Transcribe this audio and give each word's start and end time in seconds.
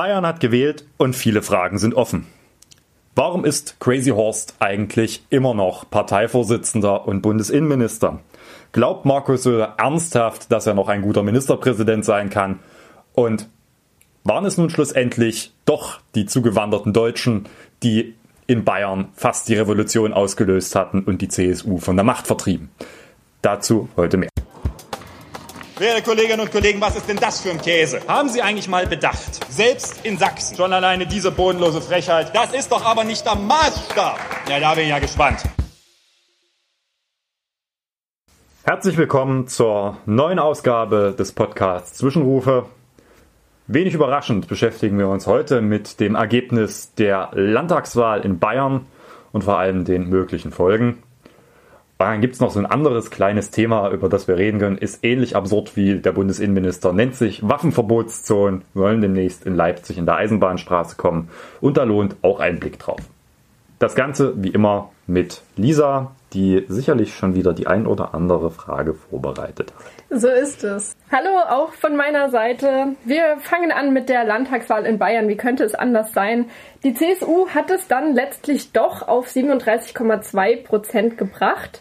Bayern 0.00 0.24
hat 0.24 0.40
gewählt 0.40 0.86
und 0.96 1.14
viele 1.14 1.42
Fragen 1.42 1.76
sind 1.76 1.92
offen. 1.92 2.26
Warum 3.14 3.44
ist 3.44 3.78
Crazy 3.80 4.08
Horst 4.08 4.54
eigentlich 4.58 5.26
immer 5.28 5.52
noch 5.52 5.90
Parteivorsitzender 5.90 7.06
und 7.06 7.20
Bundesinnenminister? 7.20 8.20
Glaubt 8.72 9.04
Markus 9.04 9.42
Söder 9.42 9.74
ernsthaft, 9.76 10.50
dass 10.50 10.66
er 10.66 10.72
noch 10.72 10.88
ein 10.88 11.02
guter 11.02 11.22
Ministerpräsident 11.22 12.06
sein 12.06 12.30
kann? 12.30 12.60
Und 13.12 13.50
waren 14.24 14.46
es 14.46 14.56
nun 14.56 14.70
schlussendlich 14.70 15.52
doch 15.66 16.00
die 16.14 16.24
zugewanderten 16.24 16.94
Deutschen, 16.94 17.46
die 17.82 18.14
in 18.46 18.64
Bayern 18.64 19.08
fast 19.12 19.50
die 19.50 19.54
Revolution 19.56 20.14
ausgelöst 20.14 20.76
hatten 20.76 21.00
und 21.04 21.20
die 21.20 21.28
CSU 21.28 21.76
von 21.76 21.96
der 21.96 22.06
Macht 22.06 22.26
vertrieben? 22.26 22.70
Dazu 23.42 23.90
heute 23.98 24.16
mehr. 24.16 24.30
Werte 25.80 26.02
Kolleginnen 26.02 26.40
und 26.40 26.52
Kollegen, 26.52 26.78
was 26.78 26.94
ist 26.94 27.08
denn 27.08 27.16
das 27.16 27.40
für 27.40 27.48
ein 27.48 27.58
Käse? 27.58 28.02
Haben 28.06 28.28
Sie 28.28 28.42
eigentlich 28.42 28.68
mal 28.68 28.86
bedacht? 28.86 29.50
Selbst 29.50 30.04
in 30.04 30.18
Sachsen. 30.18 30.54
Schon 30.54 30.74
alleine 30.74 31.06
diese 31.06 31.30
bodenlose 31.30 31.80
Frechheit. 31.80 32.36
Das 32.36 32.52
ist 32.52 32.70
doch 32.70 32.84
aber 32.84 33.02
nicht 33.02 33.24
der 33.24 33.34
Maßstab. 33.34 34.18
Ja, 34.50 34.60
da 34.60 34.74
bin 34.74 34.84
ich 34.84 34.90
ja 34.90 34.98
gespannt. 34.98 35.42
Herzlich 38.62 38.98
willkommen 38.98 39.48
zur 39.48 39.96
neuen 40.04 40.38
Ausgabe 40.38 41.14
des 41.18 41.32
Podcasts 41.32 41.96
Zwischenrufe. 41.96 42.66
Wenig 43.66 43.94
überraschend 43.94 44.48
beschäftigen 44.48 44.98
wir 44.98 45.08
uns 45.08 45.26
heute 45.26 45.62
mit 45.62 45.98
dem 45.98 46.14
Ergebnis 46.14 46.92
der 46.96 47.30
Landtagswahl 47.32 48.20
in 48.20 48.38
Bayern 48.38 48.84
und 49.32 49.44
vor 49.44 49.58
allem 49.58 49.86
den 49.86 50.10
möglichen 50.10 50.52
Folgen. 50.52 51.02
Dann 52.00 52.22
gibt 52.22 52.32
es 52.32 52.40
noch 52.40 52.50
so 52.50 52.58
ein 52.58 52.64
anderes 52.64 53.10
kleines 53.10 53.50
Thema, 53.50 53.90
über 53.90 54.08
das 54.08 54.26
wir 54.26 54.38
reden 54.38 54.58
können. 54.58 54.78
Ist 54.78 55.04
ähnlich 55.04 55.36
absurd 55.36 55.76
wie 55.76 55.96
der 55.96 56.12
Bundesinnenminister. 56.12 56.94
Nennt 56.94 57.14
sich 57.14 57.46
Waffenverbotszonen, 57.46 58.62
sollen 58.72 59.02
demnächst 59.02 59.44
in 59.44 59.54
Leipzig 59.54 59.98
in 59.98 60.06
der 60.06 60.16
Eisenbahnstraße 60.16 60.96
kommen. 60.96 61.28
Und 61.60 61.76
da 61.76 61.84
lohnt 61.84 62.16
auch 62.22 62.40
ein 62.40 62.58
Blick 62.58 62.78
drauf. 62.78 63.02
Das 63.80 63.94
Ganze 63.94 64.34
wie 64.36 64.50
immer 64.50 64.90
mit 65.06 65.40
Lisa, 65.56 66.12
die 66.34 66.66
sicherlich 66.68 67.14
schon 67.14 67.34
wieder 67.34 67.54
die 67.54 67.66
ein 67.66 67.86
oder 67.86 68.12
andere 68.12 68.50
Frage 68.50 68.92
vorbereitet 68.92 69.72
hat. 69.72 70.20
So 70.20 70.28
ist 70.28 70.62
es. 70.64 70.98
Hallo 71.10 71.30
auch 71.48 71.72
von 71.72 71.96
meiner 71.96 72.28
Seite. 72.28 72.88
Wir 73.06 73.38
fangen 73.40 73.72
an 73.72 73.94
mit 73.94 74.10
der 74.10 74.24
Landtagswahl 74.24 74.84
in 74.84 74.98
Bayern. 74.98 75.28
Wie 75.28 75.36
könnte 75.38 75.64
es 75.64 75.74
anders 75.74 76.12
sein? 76.12 76.50
Die 76.84 76.92
CSU 76.92 77.48
hat 77.48 77.70
es 77.70 77.88
dann 77.88 78.14
letztlich 78.14 78.72
doch 78.72 79.08
auf 79.08 79.28
37,2 79.28 80.62
Prozent 80.62 81.16
gebracht. 81.16 81.80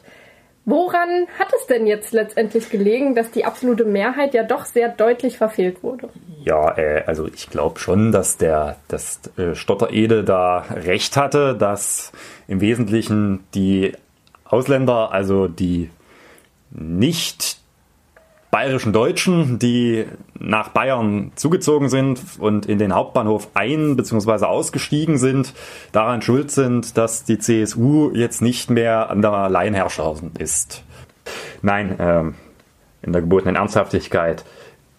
Woran 0.70 1.26
hat 1.40 1.52
es 1.60 1.66
denn 1.66 1.88
jetzt 1.88 2.14
letztendlich 2.14 2.70
gelegen, 2.70 3.16
dass 3.16 3.32
die 3.32 3.44
absolute 3.44 3.86
Mehrheit 3.86 4.36
ja 4.36 4.44
doch 4.44 4.66
sehr 4.66 4.88
deutlich 4.90 5.36
verfehlt 5.36 5.82
wurde? 5.82 6.10
Ja, 6.44 6.78
äh, 6.78 7.04
also 7.08 7.26
ich 7.26 7.50
glaube 7.50 7.80
schon, 7.80 8.12
dass 8.12 8.38
der 8.38 8.76
dass 8.88 9.20
äh, 9.38 9.56
Stotter-Ede 9.56 10.24
da 10.24 10.60
recht 10.70 11.18
hatte, 11.18 11.56
dass 11.56 12.12
im 12.48 12.62
Wesentlichen 12.62 13.46
die 13.56 13.94
Ausländer, 14.46 15.12
also 15.12 15.48
die 15.48 15.90
nicht 16.70 17.59
bayerischen 18.52 18.94
Deutschen, 18.94 19.60
die 19.60 20.06
nach 20.40 20.70
Bayern 20.70 21.32
zugezogen 21.36 21.90
sind 21.90 22.22
und 22.40 22.66
in 22.66 22.80
den 22.80 22.96
Hauptbahnhof 22.96 23.50
ein- 23.54 23.96
bzw. 23.96 24.46
ausgestiegen 24.46 25.18
sind, 25.18 25.54
daran 25.92 26.22
schuld 26.22 26.52
sind, 26.52 26.98
dass 26.98 27.24
die 27.26 27.38
CSU 27.38 28.12
jetzt 28.14 28.42
nicht 28.42 28.70
mehr 28.70 29.10
an 29.10 29.22
der 29.22 29.32
Alleinherrscherin 29.32 30.32
ist. 30.40 30.84
Nein, 31.62 31.96
ähm, 32.00 32.36
in 33.02 33.14
der 33.14 33.22
gebotenen 33.22 33.56
Ernsthaftigkeit, 33.56 34.44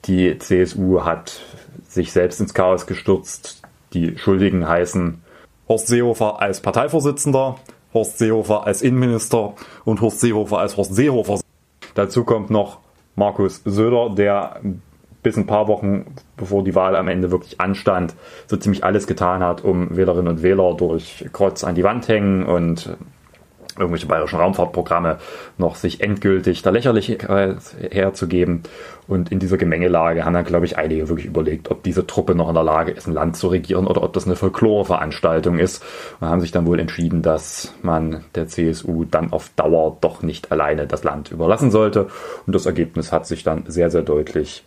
die 0.04 0.38
CSU 0.38 1.02
hat 1.04 1.40
sich 1.88 2.12
selbst 2.12 2.40
ins 2.40 2.54
Chaos 2.54 2.86
gestürzt. 2.86 3.62
Die 3.92 4.16
Schuldigen 4.16 4.68
heißen 4.68 5.22
Horst 5.68 5.88
Seehofer 5.88 6.40
als 6.40 6.60
Parteivorsitzender, 6.60 7.56
Horst 7.92 8.18
Seehofer 8.18 8.66
als 8.66 8.82
Innenminister 8.82 9.54
und 9.84 10.00
Horst 10.00 10.20
Seehofer 10.20 10.58
als 10.58 10.76
Horst 10.76 10.94
Seehofer. 10.94 11.40
Dazu 11.94 12.24
kommt 12.24 12.50
noch 12.50 12.80
Markus 13.16 13.62
Söder, 13.64 14.10
der 14.14 14.60
bis 15.22 15.36
ein 15.36 15.46
paar 15.46 15.68
Wochen 15.68 16.14
bevor 16.36 16.64
die 16.64 16.74
Wahl 16.74 16.96
am 16.96 17.08
Ende 17.08 17.30
wirklich 17.30 17.60
anstand, 17.60 18.14
so 18.46 18.56
ziemlich 18.56 18.84
alles 18.84 19.06
getan 19.06 19.42
hat, 19.42 19.62
um 19.62 19.96
Wählerinnen 19.96 20.28
und 20.28 20.42
Wähler 20.42 20.74
durch 20.74 21.26
Kreuz 21.32 21.62
an 21.62 21.74
die 21.74 21.84
Wand 21.84 22.08
hängen 22.08 22.44
und 22.44 22.96
irgendwelche 23.79 24.07
bayerischen 24.07 24.39
Raumfahrtprogramme 24.39 25.19
noch 25.58 25.77
sich 25.77 26.01
endgültig 26.01 26.63
der 26.63 26.73
Lächerlichkeit 26.73 27.58
herzugeben. 27.91 28.63
Und 29.07 29.33
in 29.33 29.41
dieser 29.41 29.57
Gemengelage 29.57 30.25
haben 30.25 30.35
dann, 30.35 30.45
glaube 30.45 30.67
ich, 30.67 30.79
einige 30.79 31.08
wirklich 31.08 31.27
überlegt, 31.27 31.70
ob 31.70 31.83
diese 31.83 32.07
Truppe 32.07 32.35
noch 32.35 32.48
in 32.48 32.55
der 32.55 32.63
Lage 32.63 32.92
ist, 32.92 33.08
ein 33.08 33.14
Land 33.14 33.36
zu 33.36 33.48
regieren 33.48 33.86
oder 33.86 34.03
ob 34.03 34.13
das 34.13 34.27
eine 34.27 34.36
Folklore-Veranstaltung 34.36 35.58
ist. 35.58 35.85
Und 36.20 36.29
haben 36.29 36.41
sich 36.41 36.53
dann 36.53 36.67
wohl 36.67 36.79
entschieden, 36.79 37.23
dass 37.23 37.75
man 37.83 38.25
der 38.35 38.47
CSU 38.47 39.05
dann 39.05 39.33
auf 39.33 39.51
Dauer 39.57 39.98
doch 40.01 40.23
nicht 40.23 40.52
alleine 40.52 40.87
das 40.87 41.02
Land 41.02 41.33
überlassen 41.33 41.70
sollte. 41.70 42.07
Und 42.47 42.55
das 42.55 42.67
Ergebnis 42.67 43.11
hat 43.11 43.27
sich 43.27 43.42
dann 43.42 43.64
sehr, 43.67 43.91
sehr 43.91 44.02
deutlich 44.02 44.64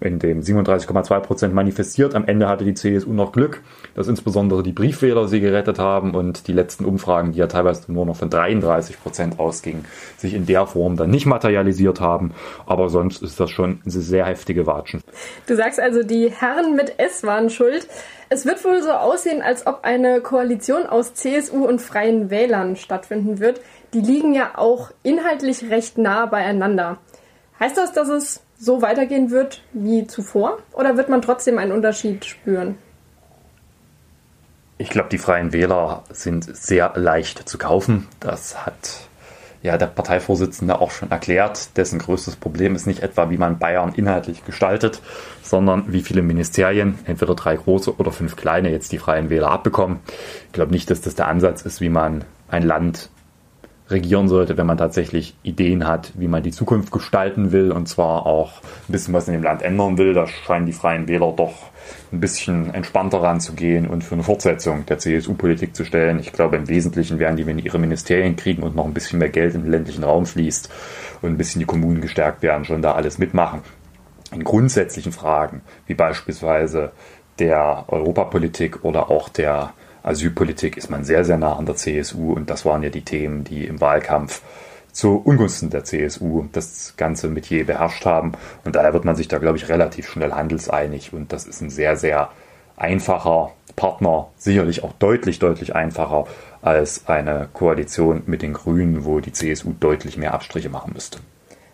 in 0.00 0.18
dem 0.18 0.40
37,2 0.40 1.20
Prozent 1.20 1.54
manifestiert. 1.54 2.14
Am 2.14 2.24
Ende 2.26 2.48
hatte 2.48 2.64
die 2.64 2.74
CSU 2.74 3.12
noch 3.12 3.32
Glück, 3.32 3.62
dass 3.94 4.08
insbesondere 4.08 4.62
die 4.62 4.72
Briefwähler 4.72 5.28
sie 5.28 5.40
gerettet 5.40 5.78
haben 5.78 6.14
und 6.14 6.46
die 6.48 6.52
letzten 6.52 6.84
Umfragen, 6.84 7.32
die 7.32 7.38
ja 7.38 7.46
teilweise 7.46 7.92
nur 7.92 8.06
noch 8.06 8.16
von 8.16 8.30
33 8.30 9.02
Prozent 9.02 9.38
ausgingen, 9.38 9.84
sich 10.16 10.34
in 10.34 10.46
der 10.46 10.66
Form 10.66 10.96
dann 10.96 11.10
nicht 11.10 11.26
materialisiert 11.26 12.00
haben. 12.00 12.32
Aber 12.66 12.88
sonst 12.88 13.22
ist 13.22 13.40
das 13.40 13.50
schon 13.50 13.80
eine 13.84 13.92
sehr 13.92 14.26
heftige 14.26 14.66
Watschen. 14.66 15.02
Du 15.46 15.56
sagst 15.56 15.80
also, 15.80 16.02
die 16.02 16.30
Herren 16.30 16.76
mit 16.76 16.98
S 16.98 17.22
waren 17.24 17.50
schuld. 17.50 17.88
Es 18.28 18.46
wird 18.46 18.64
wohl 18.64 18.80
so 18.82 18.90
aussehen, 18.90 19.42
als 19.42 19.66
ob 19.66 19.80
eine 19.82 20.20
Koalition 20.20 20.86
aus 20.86 21.14
CSU 21.14 21.66
und 21.66 21.80
Freien 21.80 22.30
Wählern 22.30 22.76
stattfinden 22.76 23.40
wird. 23.40 23.60
Die 23.92 24.00
liegen 24.00 24.34
ja 24.34 24.52
auch 24.54 24.92
inhaltlich 25.02 25.68
recht 25.68 25.98
nah 25.98 26.26
beieinander. 26.26 26.98
Heißt 27.60 27.76
das, 27.76 27.92
dass 27.92 28.08
es 28.08 28.40
so 28.58 28.80
weitergehen 28.80 29.30
wird 29.30 29.62
wie 29.72 30.06
zuvor? 30.06 30.58
Oder 30.72 30.96
wird 30.96 31.10
man 31.10 31.20
trotzdem 31.20 31.58
einen 31.58 31.72
Unterschied 31.72 32.24
spüren? 32.24 32.78
Ich 34.78 34.88
glaube, 34.88 35.10
die 35.10 35.18
Freien 35.18 35.52
Wähler 35.52 36.04
sind 36.08 36.44
sehr 36.56 36.92
leicht 36.96 37.46
zu 37.46 37.58
kaufen. 37.58 38.08
Das 38.18 38.64
hat 38.64 39.10
ja 39.62 39.76
der 39.76 39.88
Parteivorsitzende 39.88 40.80
auch 40.80 40.90
schon 40.90 41.10
erklärt. 41.10 41.76
Dessen 41.76 41.98
größtes 41.98 42.36
Problem 42.36 42.74
ist 42.74 42.86
nicht 42.86 43.02
etwa, 43.02 43.28
wie 43.28 43.36
man 43.36 43.58
Bayern 43.58 43.92
inhaltlich 43.94 44.46
gestaltet, 44.46 45.02
sondern 45.42 45.92
wie 45.92 46.00
viele 46.00 46.22
Ministerien, 46.22 46.98
entweder 47.04 47.34
drei 47.34 47.56
große 47.56 47.94
oder 47.94 48.10
fünf 48.10 48.36
kleine, 48.36 48.70
jetzt 48.70 48.90
die 48.92 48.98
Freien 48.98 49.28
Wähler 49.28 49.50
abbekommen. 49.50 50.00
Ich 50.46 50.52
glaube 50.52 50.72
nicht, 50.72 50.90
dass 50.90 51.02
das 51.02 51.14
der 51.14 51.28
Ansatz 51.28 51.60
ist, 51.60 51.82
wie 51.82 51.90
man 51.90 52.24
ein 52.48 52.62
Land 52.62 53.10
regieren 53.90 54.28
sollte, 54.28 54.56
wenn 54.56 54.66
man 54.66 54.78
tatsächlich 54.78 55.34
Ideen 55.42 55.86
hat, 55.86 56.12
wie 56.14 56.28
man 56.28 56.42
die 56.42 56.52
Zukunft 56.52 56.92
gestalten 56.92 57.52
will 57.52 57.72
und 57.72 57.88
zwar 57.88 58.26
auch 58.26 58.60
ein 58.88 58.92
bisschen 58.92 59.14
was 59.14 59.28
in 59.28 59.34
dem 59.34 59.42
Land 59.42 59.62
ändern 59.62 59.98
will. 59.98 60.14
Da 60.14 60.26
scheinen 60.26 60.66
die 60.66 60.72
Freien 60.72 61.08
Wähler 61.08 61.32
doch 61.36 61.54
ein 62.12 62.20
bisschen 62.20 62.72
entspannter 62.72 63.22
ranzugehen 63.22 63.88
und 63.88 64.04
für 64.04 64.14
eine 64.14 64.22
Fortsetzung 64.22 64.86
der 64.86 64.98
CSU-Politik 64.98 65.74
zu 65.74 65.84
stellen. 65.84 66.18
Ich 66.20 66.32
glaube, 66.32 66.56
im 66.56 66.68
Wesentlichen 66.68 67.18
werden 67.18 67.36
die, 67.36 67.46
wenn 67.46 67.56
die 67.56 67.64
ihre 67.64 67.78
Ministerien 67.78 68.36
kriegen 68.36 68.62
und 68.62 68.76
noch 68.76 68.84
ein 68.84 68.94
bisschen 68.94 69.18
mehr 69.18 69.28
Geld 69.28 69.54
den 69.54 69.70
ländlichen 69.70 70.04
Raum 70.04 70.26
fließt 70.26 70.70
und 71.22 71.30
ein 71.30 71.38
bisschen 71.38 71.60
die 71.60 71.66
Kommunen 71.66 72.00
gestärkt 72.00 72.42
werden, 72.42 72.64
schon 72.64 72.82
da 72.82 72.92
alles 72.92 73.18
mitmachen. 73.18 73.60
In 74.32 74.44
grundsätzlichen 74.44 75.12
Fragen, 75.12 75.62
wie 75.86 75.94
beispielsweise 75.94 76.92
der 77.38 77.84
Europapolitik 77.88 78.84
oder 78.84 79.10
auch 79.10 79.28
der 79.28 79.72
Asylpolitik 80.02 80.76
ist 80.76 80.90
man 80.90 81.04
sehr, 81.04 81.24
sehr 81.24 81.36
nah 81.36 81.56
an 81.56 81.66
der 81.66 81.76
CSU 81.76 82.32
und 82.32 82.50
das 82.50 82.64
waren 82.64 82.82
ja 82.82 82.90
die 82.90 83.04
Themen, 83.04 83.44
die 83.44 83.66
im 83.66 83.80
Wahlkampf 83.80 84.42
zu 84.92 85.20
Ungunsten 85.24 85.70
der 85.70 85.84
CSU 85.84 86.46
das 86.52 86.94
ganze 86.96 87.28
Metier 87.28 87.66
beherrscht 87.66 88.04
haben. 88.06 88.32
Und 88.64 88.76
daher 88.76 88.92
wird 88.92 89.04
man 89.04 89.16
sich 89.16 89.28
da, 89.28 89.38
glaube 89.38 89.58
ich, 89.58 89.68
relativ 89.68 90.08
schnell 90.08 90.32
handelseinig. 90.32 91.12
Und 91.12 91.32
das 91.32 91.46
ist 91.46 91.60
ein 91.60 91.70
sehr, 91.70 91.96
sehr 91.96 92.30
einfacher 92.76 93.52
Partner, 93.76 94.28
sicherlich 94.36 94.82
auch 94.82 94.92
deutlich, 94.98 95.38
deutlich 95.38 95.74
einfacher 95.74 96.26
als 96.62 97.06
eine 97.06 97.48
Koalition 97.52 98.22
mit 98.26 98.42
den 98.42 98.52
Grünen, 98.52 99.04
wo 99.04 99.20
die 99.20 99.32
CSU 99.32 99.72
deutlich 99.78 100.16
mehr 100.16 100.34
Abstriche 100.34 100.70
machen 100.70 100.92
müsste. 100.92 101.18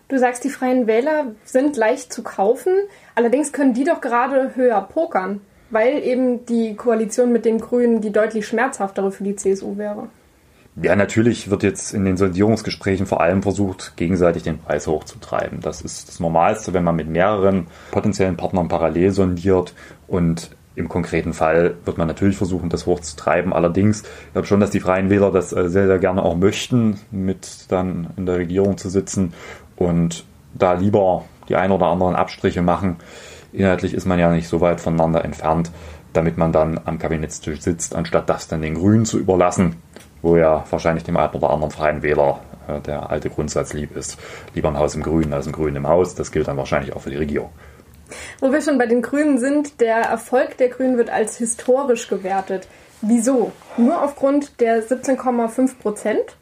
Du 0.08 0.18
sagst, 0.18 0.44
die 0.44 0.50
Freien 0.50 0.86
Wähler 0.86 1.32
sind 1.44 1.76
leicht 1.76 2.12
zu 2.12 2.22
kaufen, 2.22 2.72
allerdings 3.16 3.52
können 3.52 3.74
die 3.74 3.82
doch 3.82 4.00
gerade 4.00 4.54
höher 4.54 4.80
pokern 4.82 5.40
weil 5.70 6.02
eben 6.02 6.46
die 6.46 6.74
Koalition 6.74 7.32
mit 7.32 7.44
den 7.44 7.58
Grünen 7.58 8.00
die 8.00 8.12
deutlich 8.12 8.46
schmerzhaftere 8.46 9.10
für 9.10 9.24
die 9.24 9.36
CSU 9.36 9.76
wäre. 9.76 10.08
Ja, 10.82 10.94
natürlich 10.94 11.50
wird 11.50 11.62
jetzt 11.62 11.94
in 11.94 12.04
den 12.04 12.18
Sondierungsgesprächen 12.18 13.06
vor 13.06 13.22
allem 13.22 13.42
versucht, 13.42 13.96
gegenseitig 13.96 14.42
den 14.42 14.58
Preis 14.58 14.86
hochzutreiben. 14.86 15.60
Das 15.60 15.80
ist 15.80 16.08
das 16.08 16.20
Normalste, 16.20 16.74
wenn 16.74 16.84
man 16.84 16.96
mit 16.96 17.08
mehreren 17.08 17.66
potenziellen 17.90 18.36
Partnern 18.36 18.68
parallel 18.68 19.10
sondiert 19.10 19.74
und 20.06 20.50
im 20.74 20.90
konkreten 20.90 21.32
Fall 21.32 21.76
wird 21.86 21.96
man 21.96 22.06
natürlich 22.06 22.36
versuchen, 22.36 22.68
das 22.68 22.84
hochzutreiben. 22.84 23.54
Allerdings, 23.54 24.02
ich 24.02 24.32
glaube 24.32 24.46
schon, 24.46 24.60
dass 24.60 24.70
die 24.70 24.80
Freien 24.80 25.08
Wähler 25.08 25.30
das 25.30 25.54
äh, 25.54 25.70
sehr, 25.70 25.86
sehr 25.86 25.98
gerne 25.98 26.22
auch 26.22 26.36
möchten, 26.36 27.00
mit 27.10 27.72
dann 27.72 28.08
in 28.18 28.26
der 28.26 28.36
Regierung 28.36 28.76
zu 28.76 28.90
sitzen 28.90 29.32
und 29.76 30.24
da 30.52 30.74
lieber 30.74 31.24
die 31.48 31.56
ein 31.56 31.70
oder 31.70 31.86
anderen 31.86 32.14
Abstriche 32.14 32.60
machen 32.60 32.96
inhaltlich 33.56 33.94
ist 33.94 34.06
man 34.06 34.18
ja 34.18 34.30
nicht 34.30 34.48
so 34.48 34.60
weit 34.60 34.80
voneinander 34.80 35.24
entfernt, 35.24 35.70
damit 36.12 36.38
man 36.38 36.52
dann 36.52 36.80
am 36.84 36.98
Kabinettstisch 36.98 37.60
sitzt, 37.60 37.94
anstatt 37.94 38.28
das 38.28 38.48
dann 38.48 38.62
den 38.62 38.74
Grünen 38.74 39.04
zu 39.04 39.18
überlassen, 39.18 39.76
wo 40.22 40.36
ja 40.36 40.64
wahrscheinlich 40.70 41.04
dem 41.04 41.16
einen 41.16 41.34
oder 41.34 41.50
anderen 41.50 41.70
freien 41.70 42.02
Wähler 42.02 42.40
äh, 42.68 42.80
der 42.80 43.10
alte 43.10 43.30
Grundsatz 43.30 43.72
lieb 43.72 43.96
ist. 43.96 44.18
Lieber 44.54 44.68
ein 44.68 44.78
Haus 44.78 44.94
im 44.94 45.02
Grünen 45.02 45.32
als 45.32 45.46
ein 45.46 45.52
Grün 45.52 45.76
im 45.76 45.86
Haus. 45.86 46.14
Das 46.14 46.32
gilt 46.32 46.48
dann 46.48 46.56
wahrscheinlich 46.56 46.94
auch 46.94 47.02
für 47.02 47.10
die 47.10 47.16
Regierung. 47.16 47.50
Wo 48.40 48.52
wir 48.52 48.60
schon 48.60 48.78
bei 48.78 48.86
den 48.86 49.02
Grünen 49.02 49.38
sind, 49.38 49.80
der 49.80 49.96
Erfolg 49.96 50.56
der 50.58 50.68
Grünen 50.68 50.96
wird 50.96 51.10
als 51.10 51.36
historisch 51.38 52.08
gewertet. 52.08 52.68
Wieso? 53.02 53.52
Nur 53.76 54.02
aufgrund 54.02 54.60
der 54.60 54.82
17,5 54.82 55.78
Prozent? 55.78 56.36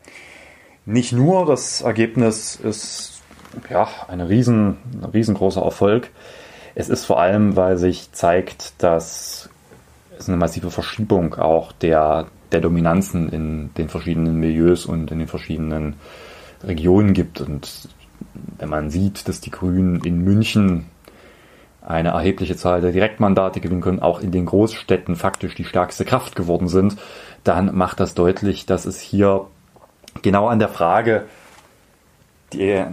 Nicht 0.87 1.13
nur, 1.13 1.47
das 1.47 1.81
Ergebnis 1.81 2.57
ist 2.57 3.23
ja 3.71 3.89
ein, 4.09 4.21
riesen, 4.21 4.77
ein 5.03 5.11
riesengroßer 5.11 5.63
Erfolg. 5.63 6.11
Es 6.75 6.89
ist 6.89 7.05
vor 7.05 7.21
allem, 7.21 7.57
weil 7.57 7.77
sich 7.77 8.13
zeigt, 8.13 8.83
dass 8.83 9.49
es 10.19 10.29
eine 10.29 10.37
massive 10.37 10.71
Verschiebung 10.71 11.35
auch 11.35 11.73
der, 11.73 12.27
der 12.53 12.61
Dominanzen 12.61 13.29
in 13.29 13.75
den 13.75 13.89
verschiedenen 13.89 14.41
Milieus 14.41 14.87
und 14.87 15.11
in 15.11 15.19
den 15.21 15.29
verschiedenen 15.29 15.97
Regionen 16.63 17.13
gibt. 17.13 17.41
Und 17.41 17.89
wenn 18.59 18.69
man 18.69 18.91
sieht, 18.91 19.29
dass 19.29 19.41
die 19.41 19.51
Grünen 19.51 20.03
in 20.05 20.23
München 20.23 20.87
eine 21.81 22.11
erhebliche 22.11 22.57
Zahl 22.57 22.81
der 22.81 22.93
Direktmandate 22.93 23.61
gewinnen 23.61 23.83
können, 23.83 24.01
auch 24.01 24.21
in 24.21 24.31
den 24.31 24.47
Großstädten 24.47 25.17
faktisch 25.17 25.55
die 25.55 25.65
stärkste 25.65 26.05
Kraft 26.05 26.35
geworden 26.35 26.69
sind, 26.69 26.97
dann 27.45 27.77
macht 27.77 28.01
das 28.01 28.15
deutlich, 28.15 28.65
dass 28.65 28.87
es 28.87 28.99
hier 29.01 29.47
genau 30.23 30.49
an 30.49 30.59
der 30.59 30.71
Frage 30.71 31.27
die, 32.53 32.85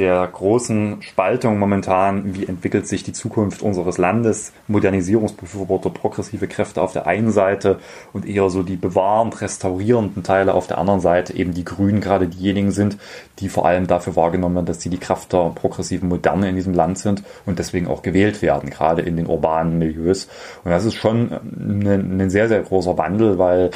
der 0.00 0.26
großen 0.26 1.02
Spaltung 1.02 1.58
momentan, 1.58 2.34
wie 2.34 2.46
entwickelt 2.46 2.88
sich 2.88 3.02
die 3.02 3.12
Zukunft 3.12 3.60
unseres 3.60 3.98
Landes, 3.98 4.54
Modernisierungsbefürworter, 4.66 5.90
progressive 5.90 6.48
Kräfte 6.48 6.80
auf 6.80 6.94
der 6.94 7.06
einen 7.06 7.30
Seite 7.30 7.80
und 8.14 8.26
eher 8.26 8.48
so 8.48 8.62
die 8.62 8.76
bewahrend, 8.76 9.42
restaurierenden 9.42 10.22
Teile 10.22 10.54
auf 10.54 10.66
der 10.66 10.78
anderen 10.78 11.00
Seite, 11.00 11.34
eben 11.36 11.52
die 11.52 11.66
Grünen 11.66 12.00
gerade 12.00 12.28
diejenigen 12.28 12.70
sind, 12.70 12.96
die 13.40 13.50
vor 13.50 13.66
allem 13.66 13.86
dafür 13.86 14.16
wahrgenommen 14.16 14.54
werden, 14.54 14.66
dass 14.66 14.80
sie 14.80 14.88
die 14.88 14.96
Kraft 14.96 15.34
der 15.34 15.50
progressiven 15.54 16.08
Moderne 16.08 16.48
in 16.48 16.56
diesem 16.56 16.72
Land 16.72 16.96
sind 16.96 17.22
und 17.44 17.58
deswegen 17.58 17.86
auch 17.86 18.00
gewählt 18.00 18.40
werden, 18.40 18.70
gerade 18.70 19.02
in 19.02 19.18
den 19.18 19.26
urbanen 19.26 19.78
Milieus. 19.78 20.28
Und 20.64 20.70
das 20.70 20.86
ist 20.86 20.94
schon 20.94 21.30
ein, 21.30 22.20
ein 22.22 22.30
sehr, 22.30 22.48
sehr 22.48 22.62
großer 22.62 22.96
Wandel, 22.96 23.38
weil 23.38 23.70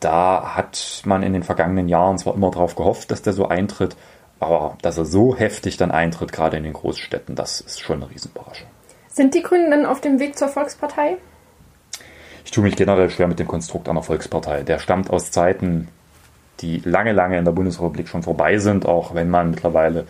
da 0.00 0.56
hat 0.56 1.02
man 1.04 1.22
in 1.22 1.32
den 1.32 1.44
vergangenen 1.44 1.88
Jahren 1.88 2.18
zwar 2.18 2.34
immer 2.34 2.50
darauf 2.50 2.74
gehofft, 2.74 3.12
dass 3.12 3.22
der 3.22 3.32
so 3.32 3.46
eintritt, 3.46 3.96
aber 4.42 4.76
dass 4.82 4.98
er 4.98 5.04
so 5.04 5.36
heftig 5.36 5.76
dann 5.76 5.90
eintritt, 5.90 6.32
gerade 6.32 6.56
in 6.56 6.64
den 6.64 6.72
Großstädten, 6.72 7.34
das 7.34 7.60
ist 7.60 7.80
schon 7.80 8.02
eine 8.02 8.10
Riesenüberraschung. 8.10 8.66
Sind 9.08 9.34
die 9.34 9.42
Grünen 9.42 9.70
dann 9.70 9.86
auf 9.86 10.00
dem 10.00 10.18
Weg 10.20 10.38
zur 10.38 10.48
Volkspartei? 10.48 11.16
Ich 12.44 12.50
tue 12.50 12.64
mich 12.64 12.76
generell 12.76 13.10
schwer 13.10 13.28
mit 13.28 13.38
dem 13.38 13.46
Konstrukt 13.46 13.88
einer 13.88 14.02
Volkspartei. 14.02 14.62
Der 14.62 14.78
stammt 14.78 15.10
aus 15.10 15.30
Zeiten, 15.30 15.88
die 16.60 16.78
lange, 16.84 17.12
lange 17.12 17.38
in 17.38 17.44
der 17.44 17.52
Bundesrepublik 17.52 18.08
schon 18.08 18.22
vorbei 18.22 18.58
sind, 18.58 18.86
auch 18.86 19.14
wenn 19.14 19.30
man 19.30 19.50
mittlerweile 19.50 20.06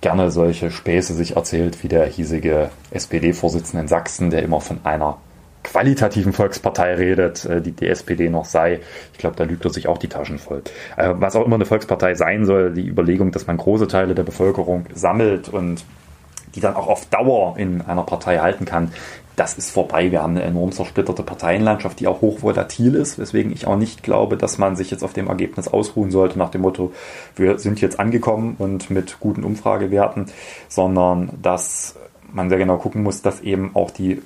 gerne 0.00 0.30
solche 0.30 0.70
Späße 0.70 1.14
sich 1.14 1.36
erzählt, 1.36 1.82
wie 1.82 1.88
der 1.88 2.06
hiesige 2.06 2.70
SPD-Vorsitzende 2.90 3.82
in 3.82 3.88
Sachsen, 3.88 4.30
der 4.30 4.42
immer 4.42 4.60
von 4.60 4.80
einer 4.84 5.18
qualitativen 5.66 6.32
Volkspartei 6.32 6.94
redet, 6.94 7.44
äh, 7.44 7.60
die 7.60 7.72
die 7.72 7.88
SPD 7.88 8.30
noch 8.30 8.44
sei. 8.44 8.80
Ich 9.12 9.18
glaube, 9.18 9.36
da 9.36 9.44
lügt 9.44 9.64
er 9.64 9.70
sich 9.72 9.88
auch 9.88 9.98
die 9.98 10.08
Taschen 10.08 10.38
voll. 10.38 10.62
Äh, 10.96 11.14
was 11.16 11.36
auch 11.36 11.44
immer 11.44 11.56
eine 11.56 11.66
Volkspartei 11.66 12.14
sein 12.14 12.44
soll, 12.44 12.72
die 12.72 12.86
Überlegung, 12.86 13.32
dass 13.32 13.46
man 13.46 13.56
große 13.56 13.88
Teile 13.88 14.14
der 14.14 14.22
Bevölkerung 14.22 14.86
sammelt 14.94 15.48
und 15.48 15.84
die 16.54 16.60
dann 16.60 16.76
auch 16.76 16.86
auf 16.86 17.06
Dauer 17.06 17.58
in 17.58 17.82
einer 17.82 18.04
Partei 18.04 18.38
halten 18.38 18.64
kann, 18.64 18.92
das 19.34 19.58
ist 19.58 19.70
vorbei. 19.70 20.10
Wir 20.10 20.22
haben 20.22 20.36
eine 20.36 20.44
enorm 20.44 20.72
zersplitterte 20.72 21.22
Parteienlandschaft, 21.22 22.00
die 22.00 22.06
auch 22.06 22.22
hochvolatil 22.22 22.94
ist, 22.94 23.18
weswegen 23.18 23.52
ich 23.52 23.66
auch 23.66 23.76
nicht 23.76 24.02
glaube, 24.02 24.38
dass 24.38 24.56
man 24.56 24.76
sich 24.76 24.90
jetzt 24.90 25.02
auf 25.04 25.12
dem 25.12 25.28
Ergebnis 25.28 25.68
ausruhen 25.68 26.10
sollte 26.10 26.38
nach 26.38 26.48
dem 26.48 26.62
Motto, 26.62 26.92
wir 27.34 27.58
sind 27.58 27.82
jetzt 27.82 28.00
angekommen 28.00 28.56
und 28.58 28.88
mit 28.88 29.20
guten 29.20 29.44
Umfragewerten, 29.44 30.26
sondern 30.68 31.30
dass 31.42 31.96
man 32.32 32.48
sehr 32.48 32.58
genau 32.58 32.78
gucken 32.78 33.02
muss, 33.02 33.20
dass 33.20 33.42
eben 33.42 33.72
auch 33.74 33.90
die 33.90 34.22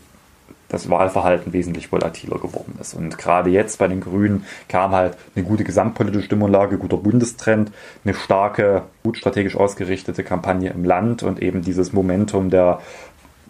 das 0.71 0.89
Wahlverhalten 0.89 1.53
wesentlich 1.53 1.93
volatiler 1.93 2.39
geworden 2.39 2.79
ist. 2.81 2.95
Und 2.95 3.19
gerade 3.19 3.51
jetzt 3.51 3.79
bei 3.79 3.89
den 3.89 4.01
Grünen 4.01 4.47
kam 4.69 4.93
halt 4.93 5.17
eine 5.35 5.45
gute 5.45 5.65
gesamtpolitische 5.65 6.25
Stimmungslage, 6.25 6.79
guter 6.79 6.97
Bundestrend, 6.97 7.73
eine 8.05 8.15
starke, 8.15 8.83
gut 9.03 9.19
strategisch 9.19 9.57
ausgerichtete 9.57 10.25
Kampagne 10.25 10.71
im 10.71 10.85
Land 10.85 11.23
und 11.23 11.43
eben 11.43 11.63
dieses 11.63 11.93
Momentum 11.93 12.51
der 12.51 12.81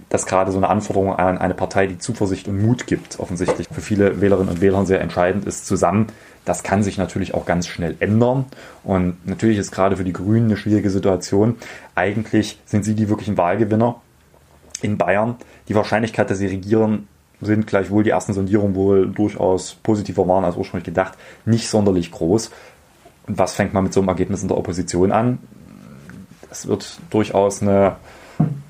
dass 0.09 0.27
gerade 0.27 0.51
so 0.51 0.59
eine 0.59 0.69
Anforderung 0.69 1.15
an 1.15 1.39
eine 1.39 1.55
Partei, 1.55 1.87
die 1.87 1.99
Zuversicht 1.99 2.49
und 2.49 2.61
Mut 2.61 2.89
gibt, 2.89 3.21
offensichtlich 3.21 3.69
für 3.71 3.81
viele 3.81 4.21
Wählerinnen 4.21 4.49
und 4.49 4.61
Wähler 4.61 4.85
sehr 4.85 5.01
entscheidend 5.01 5.47
ist, 5.47 5.67
zusammen. 5.67 6.09
Das 6.45 6.65
kann 6.65 6.83
sich 6.83 6.99
natürlich 6.99 7.33
auch 7.33 7.47
ganz 7.47 7.69
schnell 7.69 7.97
ändern. 8.01 8.47
Und 8.83 9.25
natürlich 9.25 9.59
ist 9.59 9.71
gerade 9.71 9.97
für 9.97 10.05
die 10.05 10.13
Grünen 10.13 10.47
eine 10.47 10.57
schwierige 10.57 10.91
Situation. 10.91 11.57
Eigentlich 11.95 12.59
sind 12.67 12.85
sie 12.85 12.95
die 12.95 13.09
wirklichen 13.09 13.37
Wahlgewinner 13.37 14.01
in 14.83 14.99
Bayern. 14.99 15.37
Die 15.71 15.77
Wahrscheinlichkeit, 15.77 16.29
dass 16.29 16.39
sie 16.39 16.49
regieren, 16.49 17.07
sind 17.41 17.69
gleichwohl 17.69 18.03
die 18.03 18.11
ersten 18.11 18.33
Sondierungen 18.33 18.75
wohl 18.75 19.09
durchaus 19.09 19.77
positiver 19.77 20.27
waren 20.27 20.45
als 20.45 20.57
ursprünglich 20.57 20.85
gedacht, 20.85 21.17
nicht 21.45 21.69
sonderlich 21.69 22.11
groß. 22.11 22.51
Und 23.29 23.39
was 23.39 23.55
fängt 23.55 23.73
man 23.73 23.85
mit 23.85 23.93
so 23.93 24.01
einem 24.01 24.09
Ergebnis 24.09 24.43
in 24.43 24.49
der 24.49 24.59
Opposition 24.59 25.13
an? 25.13 25.39
Das 26.49 26.67
wird 26.67 26.99
durchaus 27.11 27.63
eine 27.63 27.95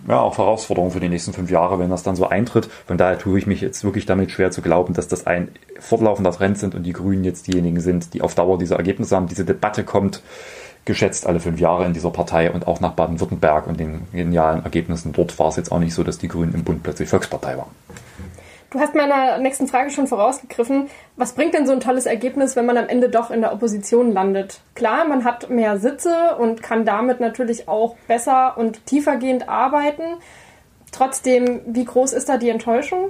ja, 0.06 0.20
auch 0.20 0.36
Herausforderung 0.36 0.90
für 0.90 1.00
die 1.00 1.08
nächsten 1.08 1.32
fünf 1.32 1.50
Jahre, 1.50 1.78
wenn 1.78 1.88
das 1.88 2.02
dann 2.02 2.16
so 2.16 2.28
eintritt. 2.28 2.68
Von 2.86 2.98
daher 2.98 3.18
tue 3.18 3.38
ich 3.38 3.46
mich 3.46 3.62
jetzt 3.62 3.82
wirklich 3.82 4.04
damit 4.04 4.30
schwer 4.30 4.50
zu 4.50 4.60
glauben, 4.60 4.92
dass 4.92 5.08
das 5.08 5.26
ein 5.26 5.48
fortlaufender 5.78 6.32
Trend 6.32 6.58
sind 6.58 6.74
und 6.74 6.82
die 6.82 6.92
Grünen 6.92 7.24
jetzt 7.24 7.46
diejenigen 7.46 7.80
sind, 7.80 8.12
die 8.12 8.20
auf 8.20 8.34
Dauer 8.34 8.58
diese 8.58 8.74
Ergebnisse 8.74 9.16
haben. 9.16 9.26
Diese 9.26 9.46
Debatte 9.46 9.84
kommt 9.84 10.22
geschätzt 10.84 11.26
alle 11.26 11.40
fünf 11.40 11.60
Jahre 11.60 11.84
in 11.84 11.92
dieser 11.92 12.10
Partei 12.10 12.50
und 12.50 12.66
auch 12.66 12.80
nach 12.80 12.92
Baden-Württemberg 12.92 13.66
und 13.66 13.78
den 13.78 14.06
genialen 14.12 14.64
Ergebnissen 14.64 15.12
dort 15.12 15.38
war 15.38 15.48
es 15.48 15.56
jetzt 15.56 15.70
auch 15.72 15.78
nicht 15.78 15.94
so, 15.94 16.02
dass 16.02 16.18
die 16.18 16.28
Grünen 16.28 16.54
im 16.54 16.64
Bund 16.64 16.82
plötzlich 16.82 17.08
Volkspartei 17.08 17.56
waren. 17.56 17.70
Du 18.70 18.78
hast 18.78 18.94
meiner 18.94 19.38
nächsten 19.38 19.66
Frage 19.66 19.90
schon 19.90 20.06
vorausgegriffen. 20.06 20.88
Was 21.16 21.32
bringt 21.32 21.54
denn 21.54 21.66
so 21.66 21.72
ein 21.72 21.80
tolles 21.80 22.06
Ergebnis, 22.06 22.54
wenn 22.54 22.66
man 22.66 22.76
am 22.76 22.88
Ende 22.88 23.08
doch 23.08 23.32
in 23.32 23.40
der 23.40 23.52
Opposition 23.52 24.12
landet? 24.12 24.60
Klar, 24.76 25.08
man 25.08 25.24
hat 25.24 25.50
mehr 25.50 25.78
Sitze 25.80 26.36
und 26.38 26.62
kann 26.62 26.84
damit 26.84 27.18
natürlich 27.18 27.66
auch 27.66 27.96
besser 28.06 28.56
und 28.56 28.86
tiefergehend 28.86 29.48
arbeiten. 29.48 30.04
Trotzdem, 30.92 31.62
wie 31.66 31.84
groß 31.84 32.12
ist 32.12 32.28
da 32.28 32.36
die 32.36 32.48
Enttäuschung? 32.48 33.08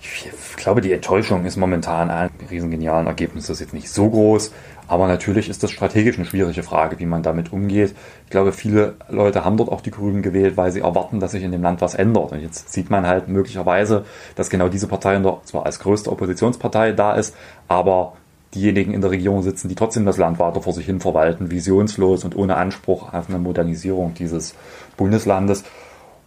Ich 0.00 0.56
glaube, 0.56 0.80
die 0.80 0.92
Enttäuschung 0.92 1.44
ist 1.44 1.56
momentan 1.56 2.10
ein 2.10 2.30
riesengenialen 2.50 3.06
Ergebnis. 3.06 3.46
Das 3.46 3.56
ist 3.56 3.60
jetzt 3.60 3.74
nicht 3.74 3.90
so 3.90 4.08
groß. 4.10 4.52
Aber 4.86 5.06
natürlich 5.08 5.48
ist 5.48 5.62
das 5.62 5.70
strategisch 5.70 6.16
eine 6.18 6.26
schwierige 6.26 6.62
Frage, 6.62 6.98
wie 6.98 7.06
man 7.06 7.22
damit 7.22 7.52
umgeht. 7.52 7.94
Ich 8.24 8.30
glaube, 8.30 8.52
viele 8.52 8.94
Leute 9.08 9.44
haben 9.44 9.56
dort 9.56 9.70
auch 9.70 9.80
die 9.80 9.90
Grünen 9.90 10.22
gewählt, 10.22 10.56
weil 10.56 10.72
sie 10.72 10.80
erwarten, 10.80 11.20
dass 11.20 11.32
sich 11.32 11.42
in 11.42 11.52
dem 11.52 11.62
Land 11.62 11.80
was 11.80 11.94
ändert. 11.94 12.32
Und 12.32 12.40
jetzt 12.40 12.72
sieht 12.72 12.90
man 12.90 13.06
halt 13.06 13.28
möglicherweise, 13.28 14.04
dass 14.36 14.50
genau 14.50 14.68
diese 14.68 14.86
Partei 14.86 15.20
zwar 15.44 15.64
als 15.64 15.78
größte 15.78 16.10
Oppositionspartei 16.10 16.92
da 16.92 17.14
ist, 17.14 17.34
aber 17.68 18.14
diejenigen 18.54 18.94
in 18.94 19.00
der 19.00 19.10
Regierung 19.10 19.42
sitzen, 19.42 19.68
die 19.68 19.74
trotzdem 19.74 20.04
das 20.04 20.18
Land 20.18 20.38
weiter 20.38 20.62
vor 20.62 20.72
sich 20.72 20.86
hin 20.86 21.00
verwalten, 21.00 21.50
visionslos 21.50 22.24
und 22.24 22.36
ohne 22.36 22.56
Anspruch 22.56 23.12
auf 23.12 23.28
eine 23.28 23.38
Modernisierung 23.38 24.14
dieses 24.14 24.54
Bundeslandes. 24.96 25.64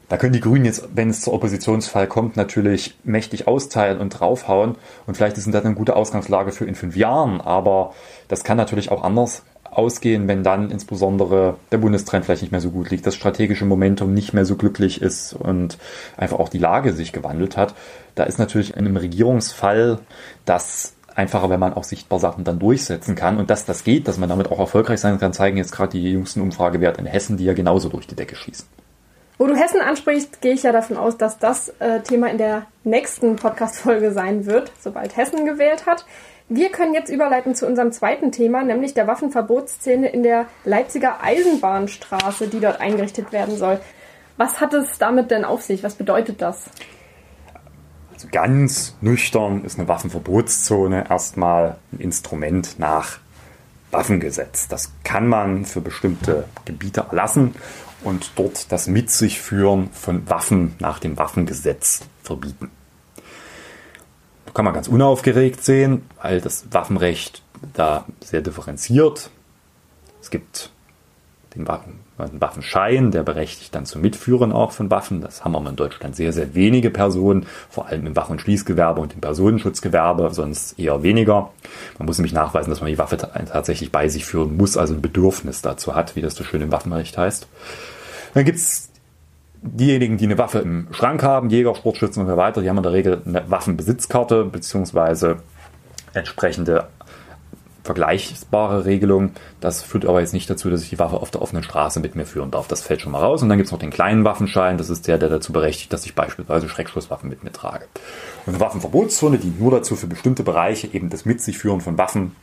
Da 0.10 0.16
können 0.16 0.34
die 0.34 0.40
Grünen 0.40 0.64
jetzt, 0.64 0.88
wenn 0.94 1.10
es 1.10 1.22
zur 1.22 1.34
Oppositionsfall 1.34 2.08
kommt, 2.08 2.38
natürlich 2.38 2.98
mächtig 3.04 3.48
austeilen 3.48 4.00
und 4.00 4.10
draufhauen. 4.10 4.76
Und 5.06 5.16
vielleicht 5.16 5.38
ist 5.38 5.54
das 5.54 5.66
eine 5.66 5.76
gute 5.76 5.96
Ausgangslage 5.98 6.54
für 6.54 6.66
in 6.66 6.76
fünf 6.76 6.96
Jahren. 6.96 7.42
Aber 7.42 7.94
das 8.30 8.46
kann 8.46 8.56
natürlich 8.56 8.90
auch 8.90 9.04
anders 9.04 9.44
ausgehen, 9.70 10.28
wenn 10.28 10.44
dann 10.44 10.72
insbesondere 10.72 11.58
der 11.72 11.78
Bundestrend 11.78 12.26
vielleicht 12.26 12.42
nicht 12.42 12.52
mehr 12.52 12.62
so 12.62 12.72
gut 12.72 12.90
liegt, 12.90 13.06
das 13.06 13.16
strategische 13.16 13.66
Momentum 13.66 14.14
nicht 14.14 14.34
mehr 14.34 14.46
so 14.46 14.56
glücklich 14.56 15.02
ist 15.02 15.34
und 15.34 15.78
einfach 16.16 16.40
auch 16.40 16.50
die 16.50 16.58
Lage 16.58 16.94
sich 16.94 17.12
gewandelt 17.12 17.58
hat. 17.58 17.76
Da 18.16 18.24
ist 18.24 18.40
natürlich 18.40 18.72
in 18.72 18.80
einem 18.80 18.98
Regierungsfall 18.98 20.00
das 20.46 20.94
einfacher, 21.14 21.50
wenn 21.50 21.60
man 21.60 21.74
auch 21.74 21.84
sichtbar 21.84 22.20
Sachen 22.20 22.44
dann 22.44 22.60
durchsetzen 22.60 23.16
kann. 23.16 23.38
Und 23.38 23.50
dass 23.50 23.66
das 23.66 23.84
geht, 23.84 24.08
dass 24.08 24.18
man 24.18 24.30
damit 24.30 24.52
auch 24.52 24.60
erfolgreich 24.60 25.00
sein 25.00 25.20
kann, 25.20 25.34
zeigen 25.34 25.58
jetzt 25.58 25.72
gerade 25.72 25.92
die 25.92 26.12
jüngsten 26.12 26.42
Umfragewerte 26.42 27.02
in 27.02 27.08
Hessen, 27.08 27.38
die 27.38 27.46
ja 27.46 27.54
genauso 27.54 27.90
durch 27.90 28.08
die 28.08 28.16
Decke 28.16 28.36
schießen. 28.36 28.68
Wo 29.38 29.46
du 29.46 29.56
Hessen 29.56 29.82
ansprichst, 29.82 30.42
gehe 30.42 30.54
ich 30.54 30.64
ja 30.64 30.72
davon 30.72 30.98
aus, 30.98 31.16
dass 31.16 31.38
das 31.38 31.70
äh, 31.80 32.00
Thema 32.02 32.30
in 32.32 32.40
der 32.40 32.66
nächsten 32.84 33.36
Podcast-Folge 33.36 34.12
sein 34.12 34.48
wird, 34.48 34.72
sobald 34.80 35.16
Hessen 35.16 35.46
gewählt 35.46 35.86
hat. 35.86 36.06
Wir 36.50 36.72
können 36.72 36.96
jetzt 36.96 37.10
überleiten 37.12 37.54
zu 37.54 37.68
unserem 37.68 37.92
zweiten 37.92 38.32
Thema, 38.32 38.64
nämlich 38.64 38.96
der 38.96 39.06
Waffenverbotsszene 39.06 40.10
in 40.10 40.24
der 40.24 40.48
Leipziger 40.66 41.22
Eisenbahnstraße, 41.22 42.48
die 42.48 42.60
dort 42.60 42.82
eingerichtet 42.82 43.32
werden 43.32 43.58
soll. 43.58 43.80
Was 44.38 44.60
hat 44.60 44.74
es 44.74 44.98
damit 44.98 45.30
denn 45.30 45.46
auf 45.46 45.62
sich? 45.62 45.84
Was 45.84 45.96
bedeutet 45.96 46.42
das? 46.42 46.70
Also 48.14 48.30
ganz 48.32 48.96
nüchtern 49.02 49.64
ist 49.64 49.78
eine 49.78 49.88
Waffenverbotszone 49.88 51.06
erstmal 51.10 51.76
ein 51.92 52.00
Instrument 52.00 52.80
nach 52.80 53.20
Waffengesetz. 53.92 54.68
Das 54.68 54.92
kann 55.04 55.28
man 55.28 55.66
für 55.66 55.82
bestimmte 55.82 56.46
Gebiete 56.66 57.06
erlassen 57.10 57.54
und 58.08 58.32
dort 58.38 58.72
das 58.72 58.88
Mit 58.88 59.12
sich 59.12 59.42
führen 59.42 59.90
von 59.92 60.30
Waffen 60.30 60.76
nach 60.80 61.00
dem 61.00 61.18
Waffengesetz 61.18 62.06
verbieten. 62.24 62.72
Das 64.46 64.54
kann 64.54 64.64
man 64.64 64.74
ganz 64.74 64.88
unaufgeregt 64.88 65.64
sehen, 65.64 66.04
weil 66.22 66.40
das 66.40 66.68
Waffenrecht 66.72 67.42
da 67.74 68.06
sehr 68.24 68.42
differenziert. 68.42 69.30
Es 70.22 70.30
gibt 70.30 70.72
den 71.54 71.68
Waffenschein, 71.68 73.12
der 73.12 73.24
berechtigt 73.24 73.76
dann 73.76 73.86
zum 73.86 74.02
Mitführen 74.02 74.54
auch 74.54 74.72
von 74.72 74.90
Waffen. 74.90 75.22
Das 75.22 75.44
haben 75.44 75.52
wir 75.52 75.70
in 75.70 75.76
Deutschland 75.76 76.16
sehr, 76.16 76.32
sehr 76.32 76.56
wenige 76.56 76.90
Personen, 76.92 77.46
vor 77.70 77.88
allem 77.88 78.08
im 78.08 78.16
Waffen- 78.16 78.34
und 78.34 78.42
Schließgewerbe 78.42 79.02
und 79.02 79.14
im 79.14 79.22
Personenschutzgewerbe, 79.22 80.34
sonst 80.34 80.80
eher 80.80 81.04
weniger. 81.04 81.52
Man 81.98 82.06
muss 82.06 82.18
nämlich 82.18 82.34
nachweisen, 82.34 82.70
dass 82.70 82.80
man 82.80 82.90
die 82.90 82.98
Waffe 82.98 83.18
tatsächlich 83.18 83.92
bei 83.92 84.08
sich 84.08 84.26
führen 84.26 84.56
muss, 84.56 84.78
also 84.78 84.94
ein 84.94 85.02
Bedürfnis 85.02 85.62
dazu 85.62 85.94
hat, 85.94 86.16
wie 86.16 86.22
das 86.22 86.36
so 86.36 86.46
schön 86.46 86.62
im 86.62 86.72
Waffenrecht 86.72 87.18
heißt. 87.18 87.48
Dann 88.38 88.46
gibt 88.46 88.60
es 88.60 88.92
diejenigen, 89.64 90.18
die 90.18 90.26
eine 90.26 90.38
Waffe 90.38 90.60
im 90.60 90.90
Schrank 90.92 91.24
haben, 91.24 91.50
Jäger, 91.50 91.74
Sportschützen 91.74 92.22
und 92.22 92.30
so 92.30 92.38
weiter, 92.38 92.62
die 92.62 92.70
haben 92.70 92.78
in 92.78 92.84
der 92.84 92.92
Regel 92.92 93.20
eine 93.26 93.50
Waffenbesitzkarte 93.50 94.44
beziehungsweise 94.44 95.38
entsprechende 96.14 96.88
vergleichbare 97.84 98.86
Regelung. 98.86 99.32
Das 99.60 99.82
führt 99.82 100.06
aber 100.06 100.20
jetzt 100.20 100.36
nicht 100.36 100.48
dazu, 100.52 100.70
dass 100.70 100.84
ich 100.84 100.90
die 100.90 101.00
Waffe 101.00 101.16
auf 101.16 101.32
der 101.32 101.42
offenen 101.42 101.64
Straße 101.64 102.00
mit 102.00 102.14
mir 102.14 102.28
führen 102.28 102.52
darf. 102.52 102.68
Das 102.68 102.84
fällt 102.84 103.02
schon 103.02 103.12
mal 103.12 103.24
raus. 103.24 103.42
Und 103.42 103.50
dann 103.50 103.58
gibt 103.58 103.66
es 103.66 103.72
noch 103.72 103.80
den 103.80 103.90
kleinen 103.90 104.24
Waffenschein. 104.24 104.78
Das 104.78 104.92
ist 104.92 105.08
der, 105.08 105.18
der 105.18 105.30
dazu 105.30 105.52
berechtigt, 105.52 105.92
dass 105.92 106.06
ich 106.06 106.14
beispielsweise 106.14 106.70
Schreckschusswaffen 106.70 107.32
mit 107.32 107.44
mir 107.44 107.52
trage. 107.52 107.88
Und 108.46 108.54
eine 108.54 108.60
Waffenverbotszone 108.60 109.40
dient 109.40 109.60
nur 109.60 109.72
dazu, 109.72 109.96
für 109.96 110.06
bestimmte 110.06 110.44
Bereiche 110.44 110.86
eben 110.94 111.10
das 111.10 111.26
Mit 111.26 111.42
sich 111.42 111.58
führen 111.58 111.82
von 111.82 111.98
Waffen 111.98 112.36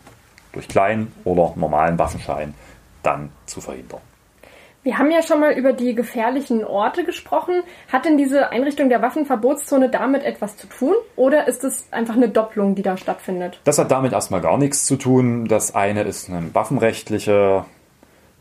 durch 0.50 0.66
kleinen 0.66 1.12
oder 1.22 1.52
normalen 1.54 2.00
Waffenschein 2.00 2.54
dann 3.04 3.30
zu 3.46 3.60
verhindern. 3.60 4.00
Wir 4.84 4.98
haben 4.98 5.10
ja 5.10 5.22
schon 5.22 5.40
mal 5.40 5.52
über 5.54 5.72
die 5.72 5.94
gefährlichen 5.94 6.62
Orte 6.62 7.04
gesprochen. 7.04 7.62
Hat 7.90 8.04
denn 8.04 8.18
diese 8.18 8.50
Einrichtung 8.50 8.90
der 8.90 9.00
Waffenverbotszone 9.00 9.88
damit 9.88 10.24
etwas 10.24 10.58
zu 10.58 10.66
tun? 10.66 10.94
Oder 11.16 11.48
ist 11.48 11.64
es 11.64 11.86
einfach 11.90 12.16
eine 12.16 12.28
Doppelung, 12.28 12.74
die 12.74 12.82
da 12.82 12.98
stattfindet? 12.98 13.58
Das 13.64 13.78
hat 13.78 13.90
damit 13.90 14.12
erstmal 14.12 14.42
gar 14.42 14.58
nichts 14.58 14.84
zu 14.84 14.96
tun. 14.96 15.48
Das 15.48 15.74
eine 15.74 16.02
ist 16.02 16.28
eine 16.28 16.54
waffenrechtliche 16.54 17.64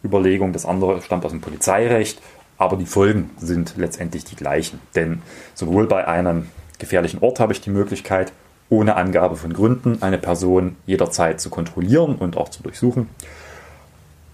Überlegung, 0.04 0.52
das 0.52 0.66
andere 0.66 1.02
stammt 1.02 1.24
aus 1.24 1.32
dem 1.32 1.40
Polizeirecht. 1.40 2.22
Aber 2.58 2.76
die 2.76 2.86
Folgen 2.88 3.30
sind 3.38 3.76
letztendlich 3.78 4.26
die 4.26 4.36
gleichen. 4.36 4.82
Denn 4.96 5.22
sowohl 5.54 5.88
bei 5.88 6.06
einem 6.10 6.50
gefährlichen 6.78 7.24
Ort 7.24 7.40
habe 7.40 7.54
ich 7.54 7.62
die 7.62 7.70
Möglichkeit, 7.70 8.34
ohne 8.68 8.98
Angabe 8.98 9.38
von 9.38 9.54
Gründen 9.54 10.02
eine 10.02 10.18
Person 10.18 10.76
jederzeit 10.86 11.40
zu 11.40 11.50
kontrollieren 11.50 12.16
und 12.16 12.36
auch 12.36 12.50
zu 12.50 12.62
durchsuchen. 12.64 13.08